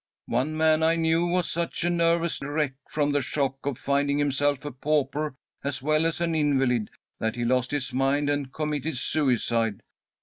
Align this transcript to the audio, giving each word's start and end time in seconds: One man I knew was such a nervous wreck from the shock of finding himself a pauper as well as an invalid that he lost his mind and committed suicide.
One 0.25 0.57
man 0.57 0.81
I 0.81 0.95
knew 0.95 1.27
was 1.27 1.47
such 1.47 1.83
a 1.83 1.89
nervous 1.91 2.41
wreck 2.41 2.73
from 2.89 3.11
the 3.11 3.21
shock 3.21 3.63
of 3.67 3.77
finding 3.77 4.17
himself 4.17 4.65
a 4.65 4.71
pauper 4.71 5.35
as 5.63 5.79
well 5.83 6.07
as 6.07 6.19
an 6.19 6.33
invalid 6.33 6.89
that 7.19 7.35
he 7.35 7.45
lost 7.45 7.69
his 7.69 7.93
mind 7.93 8.27
and 8.27 8.51
committed 8.51 8.97
suicide. 8.97 9.83